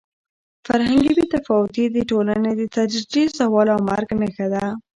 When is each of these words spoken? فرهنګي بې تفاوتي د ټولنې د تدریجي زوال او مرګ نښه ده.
فرهنګي 0.65 1.11
بې 1.17 1.25
تفاوتي 1.35 1.85
د 1.91 1.97
ټولنې 2.09 2.51
د 2.55 2.61
تدریجي 2.75 3.23
زوال 3.39 3.67
او 3.73 3.79
مرګ 3.89 4.07
نښه 4.21 4.47
ده. 4.53 4.63